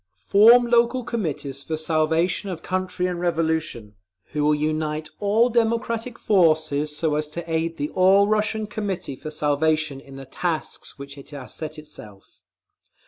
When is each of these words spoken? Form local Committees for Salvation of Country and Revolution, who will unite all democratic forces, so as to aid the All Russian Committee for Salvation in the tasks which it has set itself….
Form 0.27 0.65
local 0.65 1.03
Committees 1.03 1.61
for 1.61 1.77
Salvation 1.77 2.49
of 2.49 2.63
Country 2.63 3.05
and 3.05 3.19
Revolution, 3.19 3.93
who 4.31 4.43
will 4.43 4.55
unite 4.55 5.11
all 5.19 5.47
democratic 5.47 6.17
forces, 6.17 6.97
so 6.97 7.13
as 7.13 7.27
to 7.27 7.47
aid 7.47 7.77
the 7.77 7.91
All 7.91 8.25
Russian 8.27 8.65
Committee 8.65 9.15
for 9.15 9.29
Salvation 9.29 9.99
in 9.99 10.15
the 10.15 10.25
tasks 10.25 10.97
which 10.97 11.19
it 11.19 11.29
has 11.29 11.53
set 11.53 11.77
itself…. 11.77 12.41